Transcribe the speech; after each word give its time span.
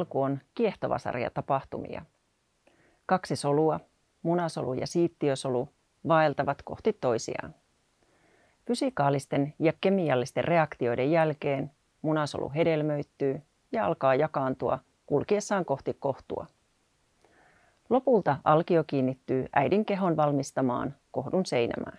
alku 0.00 0.22
on 0.22 0.38
kiehtova 0.54 0.98
sarja 0.98 1.30
tapahtumia. 1.30 2.02
Kaksi 3.06 3.36
solua, 3.36 3.80
munasolu 4.22 4.74
ja 4.74 4.86
siittiösolu, 4.86 5.68
vaeltavat 6.08 6.62
kohti 6.62 6.92
toisiaan. 6.92 7.54
Fysikaalisten 8.66 9.54
ja 9.58 9.72
kemiallisten 9.80 10.44
reaktioiden 10.44 11.10
jälkeen 11.10 11.70
munasolu 12.02 12.52
hedelmöittyy 12.54 13.42
ja 13.72 13.86
alkaa 13.86 14.14
jakaantua 14.14 14.78
kulkiessaan 15.06 15.64
kohti 15.64 15.96
kohtua. 15.98 16.46
Lopulta 17.90 18.36
alkio 18.44 18.84
kiinnittyy 18.86 19.46
äidin 19.52 19.84
kehon 19.84 20.16
valmistamaan 20.16 20.94
kohdun 21.10 21.46
seinämään. 21.46 21.98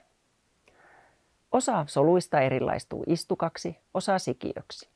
Osa 1.51 1.85
soluista 1.87 2.41
erilaistuu 2.41 3.03
istukaksi, 3.07 3.77
osa 3.93 4.19
sikiöksi. 4.19 4.89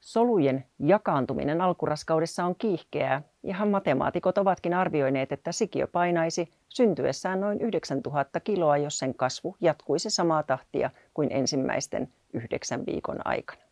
Solujen 0.00 0.64
jakaantuminen 0.78 1.60
alkuraskaudessa 1.60 2.44
on 2.44 2.54
kiihkeää, 2.58 3.22
ja 3.42 3.64
matemaatikot 3.64 4.38
ovatkin 4.38 4.74
arvioineet, 4.74 5.32
että 5.32 5.52
sikiö 5.52 5.86
painaisi 5.86 6.48
syntyessään 6.68 7.40
noin 7.40 7.60
9000 7.60 8.40
kiloa, 8.40 8.76
jos 8.76 8.98
sen 8.98 9.14
kasvu 9.14 9.56
jatkuisi 9.60 10.10
samaa 10.10 10.42
tahtia 10.42 10.90
kuin 11.14 11.32
ensimmäisten 11.32 12.08
yhdeksän 12.32 12.86
viikon 12.86 13.26
aikana. 13.26 13.62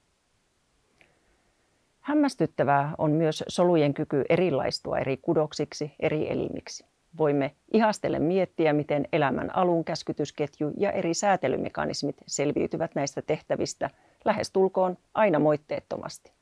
Hämmästyttävää 2.01 2.95
on 2.99 3.11
myös 3.11 3.45
solujen 3.49 3.95
kyky 3.95 4.25
erilaistua 4.29 4.99
eri 4.99 5.17
kudoksiksi, 5.17 5.93
eri 6.01 6.31
elimiksi. 6.31 6.87
Voimme 7.19 7.55
ihastellen 7.73 8.23
miettiä, 8.23 8.73
miten 8.73 9.09
elämän 9.13 9.57
alun 9.57 9.85
käskytysketju 9.85 10.73
ja 10.77 10.93
eri 10.93 11.15
säätelymekanismit 11.15 12.17
selviytyvät 12.27 12.95
näistä 12.95 13.23
tehtävistä 13.23 13.91
lähestulkoon 14.29 14.99
aina 15.15 15.39
moitteettomasti. 15.39 16.33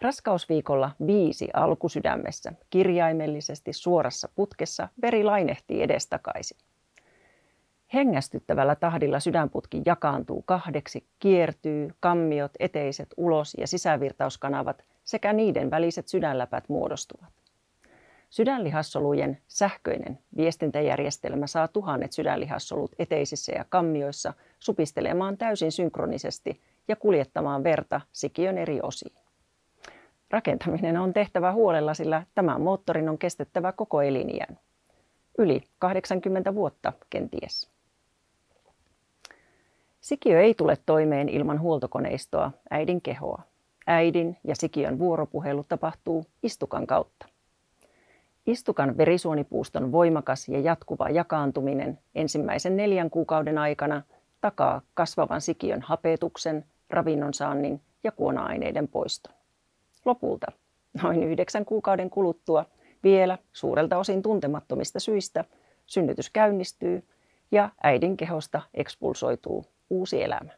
Raskausviikolla 0.00 0.90
viisi 1.06 1.48
alkusydämessä, 1.54 2.52
kirjaimellisesti 2.70 3.72
suorassa 3.72 4.28
putkessa, 4.34 4.88
veri 5.02 5.24
lainehtii 5.24 5.82
edestakaisin. 5.82 6.58
Hengästyttävällä 7.94 8.74
tahdilla 8.74 9.20
sydänputki 9.20 9.82
jakaantuu 9.86 10.42
kahdeksi, 10.42 11.06
kiertyy, 11.18 11.90
kammiot, 12.00 12.52
eteiset, 12.58 13.14
ulos- 13.16 13.54
ja 13.58 13.66
sisävirtauskanavat 13.66 14.84
sekä 15.04 15.32
niiden 15.32 15.70
väliset 15.70 16.08
sydänläpät 16.08 16.68
muodostuvat. 16.68 17.32
Sydänlihassolujen 18.30 19.38
sähköinen 19.48 20.18
viestintäjärjestelmä 20.36 21.46
saa 21.46 21.68
tuhannet 21.68 22.12
sydänlihassolut 22.12 22.94
eteisissä 22.98 23.52
ja 23.52 23.64
kammioissa 23.68 24.32
supistelemaan 24.58 25.38
täysin 25.38 25.72
synkronisesti 25.72 26.60
ja 26.88 26.96
kuljettamaan 26.96 27.64
verta 27.64 28.00
sikiön 28.12 28.58
eri 28.58 28.80
osiin. 28.82 29.16
Rakentaminen 30.30 30.96
on 30.96 31.12
tehtävä 31.12 31.52
huolella, 31.52 31.94
sillä 31.94 32.22
tämän 32.34 32.60
moottorin 32.60 33.08
on 33.08 33.18
kestettävä 33.18 33.72
koko 33.72 34.02
eliniän. 34.02 34.58
Yli 35.38 35.62
80 35.78 36.54
vuotta 36.54 36.92
kenties. 37.10 37.70
Sikiö 40.00 40.40
ei 40.40 40.54
tule 40.54 40.78
toimeen 40.86 41.28
ilman 41.28 41.60
huoltokoneistoa, 41.60 42.50
äidin 42.70 43.00
kehoa. 43.00 43.42
Äidin 43.86 44.36
ja 44.44 44.56
sikiön 44.56 44.98
vuoropuhelu 44.98 45.64
tapahtuu 45.68 46.26
istukan 46.42 46.86
kautta. 46.86 47.26
Istukan 48.46 48.96
verisuonipuuston 48.96 49.92
voimakas 49.92 50.48
ja 50.48 50.60
jatkuva 50.60 51.10
jakaantuminen 51.10 51.98
ensimmäisen 52.14 52.76
neljän 52.76 53.10
kuukauden 53.10 53.58
aikana 53.58 54.02
takaa 54.40 54.82
kasvavan 54.94 55.40
sikiön 55.40 55.82
hapetuksen, 55.82 56.64
ravinnon 56.90 57.34
saannin 57.34 57.80
ja 58.04 58.12
kuona-aineiden 58.12 58.88
poiston. 58.88 59.34
Lopulta, 60.04 60.46
noin 61.02 61.22
yhdeksän 61.22 61.64
kuukauden 61.64 62.10
kuluttua, 62.10 62.64
vielä 63.02 63.38
suurelta 63.52 63.98
osin 63.98 64.22
tuntemattomista 64.22 65.00
syistä, 65.00 65.44
synnytys 65.86 66.30
käynnistyy 66.30 67.08
ja 67.50 67.70
äidin 67.82 68.16
kehosta 68.16 68.62
ekspulsoituu 68.74 69.64
uusi 69.90 70.22
elämä. 70.22 70.50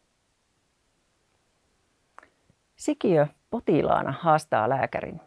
Sikiö 2.77 3.27
potilaana 3.51 4.15
haastaa 4.21 4.69
lääkärin. 4.69 5.21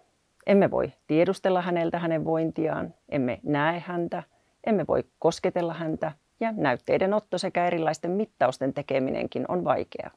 Emme 0.48 0.72
voi 0.72 0.92
tiedustella 1.08 1.62
häneltä 1.62 2.00
hänen 2.00 2.26
vointiaan, 2.26 2.94
emme 3.10 3.40
näe 3.44 3.80
häntä, 3.80 4.24
emme 4.68 4.88
voi 4.88 5.04
kosketella 5.20 5.74
häntä 5.74 6.12
ja 6.40 6.52
näytteiden 6.52 7.14
otto 7.14 7.38
sekä 7.38 7.68
erilaisten 7.68 8.12
mittausten 8.12 8.74
tekeminenkin 8.74 9.46
on 9.48 9.64
vaikeaa. 9.64 10.12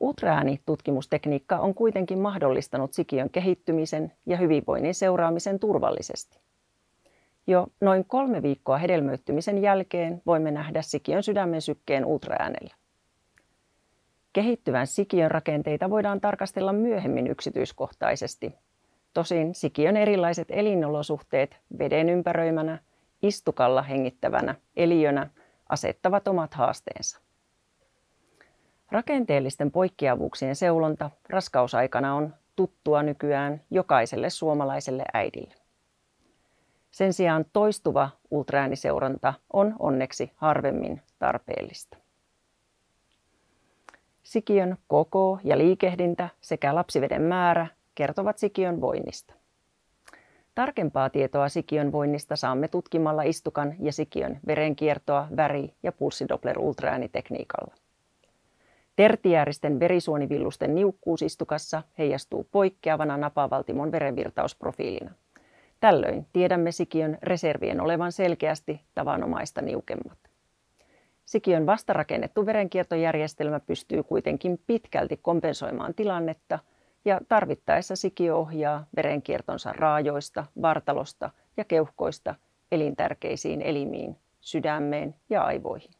Ultraäänitutkimustekniikka 0.00 1.58
on 1.58 1.74
kuitenkin 1.74 2.18
mahdollistanut 2.18 2.92
sikiön 2.92 3.30
kehittymisen 3.30 4.12
ja 4.26 4.36
hyvinvoinnin 4.36 4.94
seuraamisen 4.94 5.58
turvallisesti. 5.58 6.40
Jo 7.46 7.66
noin 7.80 8.04
kolme 8.04 8.42
viikkoa 8.42 8.78
hedelmöittymisen 8.78 9.62
jälkeen 9.62 10.22
voimme 10.26 10.50
nähdä 10.50 10.82
sikiön 10.82 11.22
sydämen 11.22 11.62
sykkeen 11.62 12.04
ultraäänellä. 12.04 12.74
Kehittyvän 14.32 14.86
sikiön 14.86 15.30
rakenteita 15.30 15.90
voidaan 15.90 16.20
tarkastella 16.20 16.72
myöhemmin 16.72 17.26
yksityiskohtaisesti. 17.26 18.54
Tosin 19.14 19.54
sikiön 19.54 19.96
erilaiset 19.96 20.48
elinolosuhteet 20.50 21.56
veden 21.78 22.08
ympäröimänä, 22.08 22.78
istukalla 23.22 23.82
hengittävänä 23.82 24.54
eliönä 24.76 25.30
asettavat 25.68 26.28
omat 26.28 26.54
haasteensa. 26.54 27.20
Rakenteellisten 28.90 29.70
poikkeavuuksien 29.70 30.56
seulonta 30.56 31.10
raskausaikana 31.28 32.14
on 32.14 32.34
tuttua 32.56 33.02
nykyään 33.02 33.60
jokaiselle 33.70 34.30
suomalaiselle 34.30 35.04
äidille. 35.14 35.54
Sen 36.90 37.12
sijaan 37.12 37.44
toistuva 37.52 38.10
ultraääniseuranta 38.30 39.34
on 39.52 39.76
onneksi 39.78 40.32
harvemmin 40.36 41.02
tarpeellista. 41.18 41.96
Sikiön 44.22 44.76
koko 44.88 45.38
ja 45.44 45.58
liikehdintä 45.58 46.28
sekä 46.40 46.74
lapsiveden 46.74 47.22
määrä 47.22 47.66
kertovat 47.94 48.38
sikiön 48.38 48.80
voinnista. 48.80 49.34
Tarkempaa 50.54 51.10
tietoa 51.10 51.48
sikiön 51.48 51.92
voinnista 51.92 52.36
saamme 52.36 52.68
tutkimalla 52.68 53.22
istukan 53.22 53.74
ja 53.80 53.92
sikiön 53.92 54.40
verenkiertoa 54.46 55.28
väri- 55.36 55.74
ja 55.82 55.92
pulssidoppler-ultraäänitekniikalla. 55.92 57.74
Tertiääristen 59.00 59.80
verisuonivillusten 59.80 60.74
niukkuus 60.74 61.22
istukassa 61.22 61.82
heijastuu 61.98 62.48
poikkeavana 62.52 63.16
napavaltimon 63.16 63.92
verenvirtausprofiilina. 63.92 65.10
Tällöin 65.80 66.26
tiedämme 66.32 66.72
sikiön 66.72 67.18
reservien 67.22 67.80
olevan 67.80 68.12
selkeästi 68.12 68.80
tavanomaista 68.94 69.62
niukemmat. 69.62 70.18
Sikiön 71.24 71.66
vastarakennettu 71.66 72.46
verenkiertojärjestelmä 72.46 73.60
pystyy 73.60 74.02
kuitenkin 74.02 74.60
pitkälti 74.66 75.16
kompensoimaan 75.16 75.94
tilannetta 75.94 76.58
ja 77.04 77.20
tarvittaessa 77.28 77.96
sikiö 77.96 78.36
ohjaa 78.36 78.86
verenkiertonsa 78.96 79.72
raajoista, 79.72 80.44
vartalosta 80.62 81.30
ja 81.56 81.64
keuhkoista 81.64 82.34
elintärkeisiin 82.72 83.62
elimiin, 83.62 84.16
sydämeen 84.40 85.14
ja 85.30 85.42
aivoihin. 85.42 85.99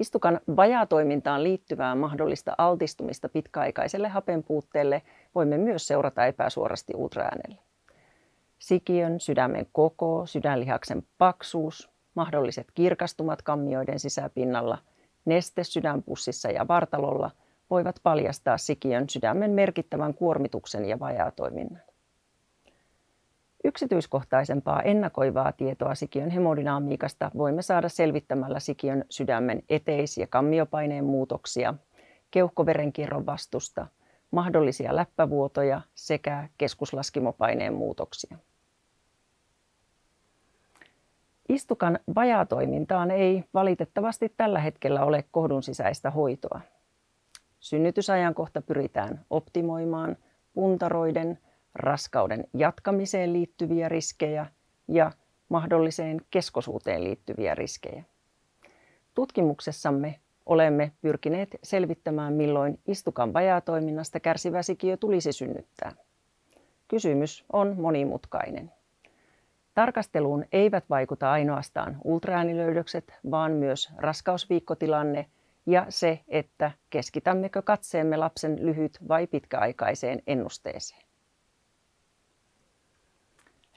Istukan 0.00 0.40
vajaatoimintaan 0.56 1.44
liittyvää 1.44 1.94
mahdollista 1.94 2.54
altistumista 2.58 3.28
pitkäaikaiselle 3.28 4.08
hapenpuutteelle 4.08 5.02
voimme 5.34 5.58
myös 5.58 5.86
seurata 5.86 6.26
epäsuorasti 6.26 6.92
ultraäänellä. 6.96 7.62
Sikiön, 8.58 9.20
sydämen 9.20 9.66
koko, 9.72 10.26
sydänlihaksen 10.26 11.02
paksuus, 11.18 11.90
mahdolliset 12.14 12.66
kirkastumat 12.74 13.42
kammioiden 13.42 13.98
sisäpinnalla, 13.98 14.78
neste 15.24 15.64
sydänpussissa 15.64 16.50
ja 16.50 16.68
vartalolla 16.68 17.30
voivat 17.70 18.00
paljastaa 18.02 18.58
sikiön 18.58 19.08
sydämen 19.08 19.50
merkittävän 19.50 20.14
kuormituksen 20.14 20.84
ja 20.84 20.98
vajaatoiminnan. 20.98 21.82
Yksityiskohtaisempaa 23.64 24.82
ennakoivaa 24.82 25.52
tietoa 25.52 25.94
sikiön 25.94 26.30
hemodynamiikasta 26.30 27.30
voimme 27.36 27.62
saada 27.62 27.88
selvittämällä 27.88 28.60
sikiön 28.60 29.04
sydämen 29.10 29.62
eteis- 29.68 30.18
ja 30.18 30.26
kammiopaineen 30.26 31.04
muutoksia, 31.04 31.74
keuhkoverenkierron 32.30 33.26
vastusta, 33.26 33.86
mahdollisia 34.30 34.96
läppävuotoja 34.96 35.80
sekä 35.94 36.48
keskuslaskimopaineen 36.58 37.74
muutoksia. 37.74 38.38
Istukan 41.48 41.98
vajaatoimintaan 42.14 43.10
ei 43.10 43.44
valitettavasti 43.54 44.34
tällä 44.36 44.58
hetkellä 44.58 45.04
ole 45.04 45.24
kohdun 45.30 45.62
sisäistä 45.62 46.10
hoitoa. 46.10 46.60
Synnytysajankohta 47.60 48.62
pyritään 48.62 49.24
optimoimaan 49.30 50.16
puntaroiden, 50.54 51.38
raskauden 51.74 52.44
jatkamiseen 52.54 53.32
liittyviä 53.32 53.88
riskejä 53.88 54.46
ja 54.88 55.12
mahdolliseen 55.48 56.20
keskosuuteen 56.30 57.04
liittyviä 57.04 57.54
riskejä. 57.54 58.04
Tutkimuksessamme 59.14 60.20
olemme 60.46 60.92
pyrkineet 61.00 61.48
selvittämään, 61.62 62.32
milloin 62.32 62.78
istukan 62.86 63.32
vajaatoiminnasta 63.32 64.20
kärsivä 64.20 64.62
sikiö 64.62 64.96
tulisi 64.96 65.32
synnyttää. 65.32 65.92
kysymys 66.88 67.44
on 67.52 67.76
monimutkainen. 67.80 68.72
Tarkasteluun 69.74 70.44
eivät 70.52 70.84
vaikuta 70.90 71.32
ainoastaan 71.32 71.96
ultraäänilöydökset, 72.04 73.14
vaan 73.30 73.52
myös 73.52 73.90
raskausviikkotilanne 73.96 75.26
ja 75.66 75.86
se, 75.88 76.20
että 76.28 76.70
keskitämmekö 76.90 77.62
katseemme 77.62 78.16
lapsen 78.16 78.58
lyhyt- 78.58 79.08
vai 79.08 79.26
pitkäaikaiseen 79.26 80.22
ennusteeseen. 80.26 81.02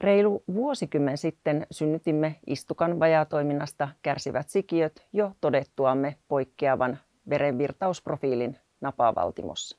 Reilu 0.02 0.44
vuosikymmen 0.54 1.18
sitten 1.18 1.68
synnytimme 1.72 2.36
istukan 2.48 3.00
vajaatoiminnasta 3.00 3.90
kärsivät 4.02 4.50
sikiöt 4.50 5.08
jo 5.14 5.32
todettuamme 5.42 6.16
poikkeavan 6.28 6.98
verenvirtausprofiilin 7.30 8.58
napavaltimossa. 8.82 9.78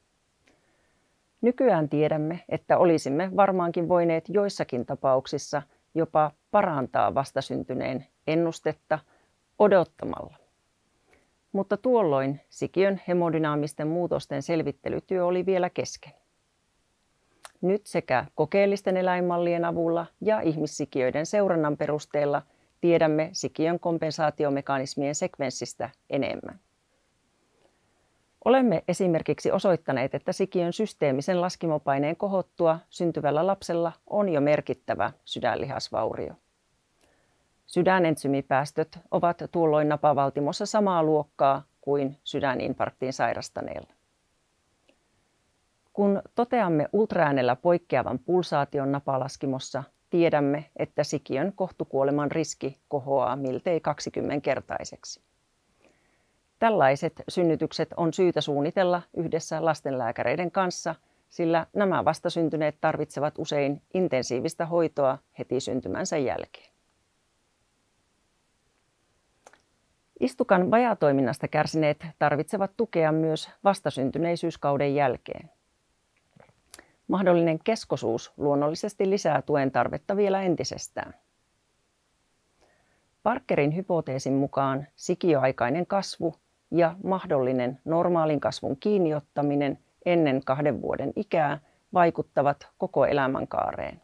Nykyään 1.41 1.89
tiedämme, 1.89 2.45
että 2.49 2.79
olisimme 2.79 3.31
varmaankin 3.37 3.89
voineet 3.89 4.25
joissakin 4.29 4.87
tapauksissa 4.87 5.63
jopa 5.95 6.31
parantaa 6.51 7.15
vastasyntyneen 7.15 8.07
ennustetta 8.27 8.99
odottamalla. 9.59 10.37
Mutta 11.53 11.77
tuolloin 11.77 12.41
sikiön 12.49 13.01
hemodynaamisten 13.09 13.89
muutosten 13.89 14.43
selvittelytyö 14.43 15.27
oli 15.27 15.47
vielä 15.47 15.71
kesken. 15.71 16.13
Nyt 17.61 17.87
sekä 17.87 18.25
kokeellisten 18.35 18.97
eläinmallien 18.97 19.65
avulla 19.65 20.07
ja 20.21 20.41
ihmissikiöiden 20.41 21.27
seurannan 21.27 21.77
perusteella 21.77 22.43
tiedämme 22.81 23.31
sikiön 23.33 23.81
kompensaatiomekanismien 23.81 25.15
sekvenssistä 25.15 25.91
enemmän. 26.11 26.61
Olemme 28.45 28.85
esimerkiksi 28.89 29.53
osoittaneet, 29.53 30.15
että 30.15 30.33
sikiön 30.33 30.73
systeemisen 30.73 31.41
laskimopaineen 31.41 32.17
kohottua 32.17 32.79
syntyvällä 32.91 33.47
lapsella 33.47 33.93
on 34.07 34.29
jo 34.29 34.41
merkittävä 34.41 35.13
sydänlihasvaurio. 35.25 36.35
Sydänentsymipäästöt 37.67 38.99
ovat 39.11 39.43
tuolloin 39.53 39.89
napavaltimossa 39.89 40.67
samaa 40.67 41.03
luokkaa 41.03 41.63
kuin 41.81 42.17
sydäninfarktiin 42.25 43.13
sairastaneella. 43.13 43.98
Kun 45.99 46.23
toteamme 46.35 46.89
ultraäänellä 46.93 47.57
poikkeavan 47.57 48.19
pulsaation 48.19 48.93
napalaskimossa, 48.93 49.83
tiedämme, 50.11 50.65
että 50.77 51.05
sikiön 51.05 51.53
kohtukuoleman 51.53 52.31
riski 52.31 52.79
kohoaa 52.89 53.37
miltei 53.37 53.79
20-kertaiseksi. 53.79 55.21
Tällaiset 56.59 57.23
synnytykset 57.29 57.95
on 57.97 58.13
syytä 58.13 58.41
suunnitella 58.41 59.03
yhdessä 59.17 59.65
lastenlääkäreiden 59.65 60.51
kanssa, 60.51 60.95
sillä 61.29 61.67
nämä 61.73 62.05
vastasyntyneet 62.05 62.77
tarvitsevat 62.81 63.35
usein 63.39 63.83
intensiivistä 63.95 64.67
hoitoa 64.67 65.19
heti 65.39 65.61
syntymänsä 65.61 66.17
jälkeen. 66.17 66.73
Istukan 70.21 70.71
vajatoiminnasta 70.71 71.49
kärsineet 71.49 72.07
tarvitsevat 72.19 72.71
tukea 72.77 73.13
myös 73.13 73.51
vastasyntyneisyskauden 73.65 74.95
jälkeen. 74.95 75.58
Mahdollinen 77.09 77.59
keskosuus 77.65 78.33
luonnollisesti 78.37 79.11
lisää 79.11 79.43
tuen 79.43 79.71
tarvetta 79.71 80.17
vielä 80.17 80.43
entisestään. 80.43 81.15
Parkerin 83.23 83.77
hypoteesin 83.77 84.33
mukaan 84.33 84.87
sikioaikainen 84.97 85.87
kasvu 85.87 86.35
ja 86.71 86.95
mahdollinen 87.05 87.81
normaalin 87.85 88.41
kasvun 88.41 88.77
kiinniottaminen 88.81 89.79
ennen 90.07 90.45
kahden 90.45 90.83
vuoden 90.83 91.13
ikää 91.17 91.61
vaikuttavat 91.95 92.69
koko 92.79 93.07
elämänkaareen. 93.07 94.01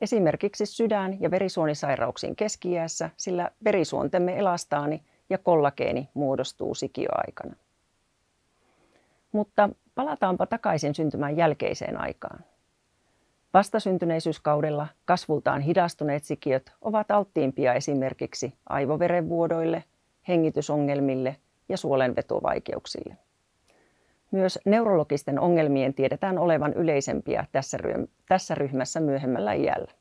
Esimerkiksi 0.00 0.66
sydän- 0.66 1.20
ja 1.20 1.30
verisuonisairauksiin 1.30 2.36
keski 2.36 2.68
sillä 3.16 3.50
verisuontemme 3.64 4.38
elastaani 4.38 5.02
ja 5.30 5.38
kollageeni 5.38 6.08
muodostuu 6.14 6.74
sikioaikana. 6.74 7.56
Mutta 9.32 9.68
palataanpa 9.94 10.46
takaisin 10.46 10.94
syntymän 10.94 11.36
jälkeiseen 11.36 12.00
aikaan. 12.00 12.44
Vastasyntyneisyskaudella 13.54 14.86
kasvultaan 15.04 15.60
hidastuneet 15.60 16.24
sikiöt 16.24 16.72
ovat 16.80 17.10
alttiimpia 17.10 17.74
esimerkiksi 17.74 18.54
aivoverenvuodoille, 18.68 19.84
hengitysongelmille 20.28 21.36
ja 21.68 21.76
suolenvetovaikeuksille. 21.76 23.16
Myös 24.30 24.58
neurologisten 24.64 25.40
ongelmien 25.40 25.94
tiedetään 25.94 26.38
olevan 26.38 26.72
yleisempiä 26.72 27.46
tässä, 28.28 28.54
ryhmässä 28.54 29.00
myöhemmällä 29.00 29.52
iällä. 29.52 29.92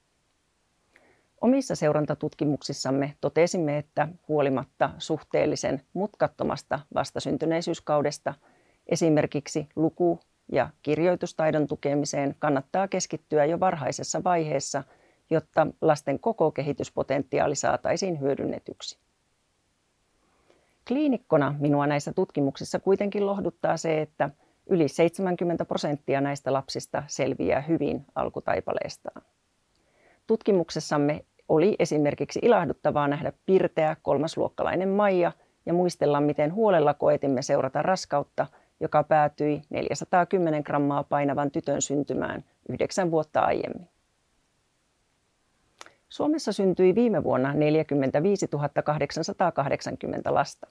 Omissa 1.41 1.75
seurantatutkimuksissamme 1.75 3.15
totesimme, 3.21 3.77
että 3.77 4.07
huolimatta 4.27 4.89
suhteellisen 4.97 5.81
mutkattomasta 5.93 6.79
vastasyntyneisyskaudesta 6.93 8.33
esimerkiksi 8.89 9.67
luku- 9.75 10.19
ja 10.51 10.69
kirjoitustaidon 10.81 11.67
tukemiseen 11.67 12.35
kannattaa 12.39 12.87
keskittyä 12.87 13.45
jo 13.45 13.59
varhaisessa 13.59 14.23
vaiheessa, 14.23 14.83
jotta 15.29 15.67
lasten 15.81 16.19
koko 16.19 16.51
kehityspotentiaali 16.51 17.55
saataisiin 17.55 18.19
hyödynnetyksi. 18.19 18.97
Kliinikkona 20.87 21.55
minua 21.59 21.87
näissä 21.87 22.13
tutkimuksissa 22.13 22.79
kuitenkin 22.79 23.25
lohduttaa 23.25 23.77
se, 23.77 24.01
että 24.01 24.29
yli 24.67 24.87
70 24.87 25.65
prosenttia 25.65 26.21
näistä 26.21 26.53
lapsista 26.53 27.03
selviää 27.07 27.61
hyvin 27.61 28.05
alkutaipaleestaan. 28.15 29.21
Tutkimuksessamme 30.27 31.25
oli 31.49 31.75
esimerkiksi 31.79 32.39
ilahduttavaa 32.43 33.07
nähdä 33.07 33.33
pirteä 33.45 33.95
kolmasluokkalainen 34.01 34.89
Maija 34.89 35.31
ja 35.65 35.73
muistella, 35.73 36.21
miten 36.21 36.53
huolella 36.53 36.93
koetimme 36.93 37.41
seurata 37.41 37.81
raskautta, 37.81 38.47
joka 38.79 39.03
päätyi 39.03 39.61
410 39.69 40.63
grammaa 40.65 41.03
painavan 41.03 41.51
tytön 41.51 41.81
syntymään 41.81 42.43
yhdeksän 42.69 43.11
vuotta 43.11 43.41
aiemmin. 43.41 43.87
Suomessa 46.09 46.51
syntyi 46.51 46.95
viime 46.95 47.23
vuonna 47.23 47.53
45 47.53 48.47
880 48.83 50.33
lasta. 50.33 50.67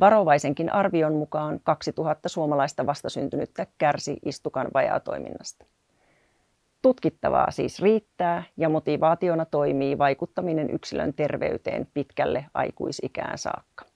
Varovaisenkin 0.00 0.72
arvion 0.72 1.14
mukaan 1.14 1.60
2000 1.64 2.28
suomalaista 2.28 2.86
vastasyntynyttä 2.86 3.66
kärsi 3.78 4.18
istukan 4.24 4.68
vajaatoiminnasta. 4.74 5.66
Tutkittavaa 6.82 7.50
siis 7.50 7.80
riittää 7.82 8.42
ja 8.56 8.68
motivaationa 8.68 9.44
toimii 9.44 9.98
vaikuttaminen 9.98 10.70
yksilön 10.70 11.14
terveyteen 11.14 11.88
pitkälle 11.94 12.46
aikuisikään 12.54 13.38
saakka. 13.38 13.91